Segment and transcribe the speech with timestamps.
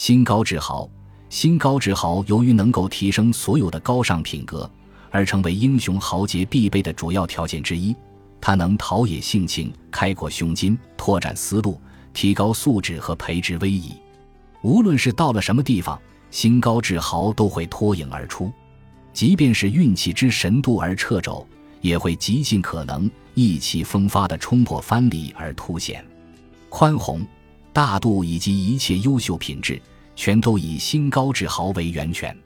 [0.00, 0.88] 心高志豪，
[1.28, 4.68] 心高志豪由于能够提升所有的高尚品格，
[5.10, 7.94] 而成为英雄豪杰必备的主要条件之一。
[8.40, 11.78] 他能陶冶性情，开阔胸襟，拓展思路，
[12.14, 13.92] 提高素质和培植威仪。
[14.62, 18.50] 无论是到了什么地方，心高志豪都会脱颖而出。
[19.12, 21.46] 即便是运气之神度而掣肘，
[21.82, 26.02] 也会极尽可能意气风发地冲破藩篱而凸显。
[26.70, 27.20] 宽宏、
[27.72, 29.80] 大度以及一切优秀品质，
[30.16, 32.36] 全都以心高志豪为源泉。